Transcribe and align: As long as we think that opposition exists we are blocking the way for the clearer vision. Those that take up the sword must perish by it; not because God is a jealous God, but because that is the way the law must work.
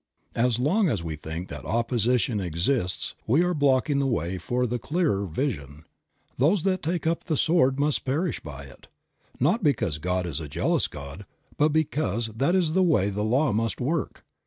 As 0.33 0.57
long 0.57 0.89
as 0.89 1.03
we 1.03 1.15
think 1.15 1.49
that 1.49 1.63
opposition 1.63 2.39
exists 2.39 3.13
we 3.27 3.43
are 3.43 3.53
blocking 3.53 3.99
the 3.99 4.07
way 4.07 4.39
for 4.39 4.65
the 4.65 4.79
clearer 4.79 5.27
vision. 5.27 5.83
Those 6.37 6.63
that 6.63 6.81
take 6.81 7.05
up 7.05 7.25
the 7.25 7.37
sword 7.37 7.79
must 7.79 8.03
perish 8.03 8.39
by 8.39 8.63
it; 8.63 8.87
not 9.39 9.61
because 9.61 9.99
God 9.99 10.25
is 10.25 10.39
a 10.39 10.47
jealous 10.49 10.87
God, 10.87 11.27
but 11.55 11.69
because 11.69 12.31
that 12.35 12.55
is 12.55 12.73
the 12.73 12.81
way 12.81 13.11
the 13.11 13.21
law 13.23 13.53
must 13.53 13.79
work. 13.79 14.25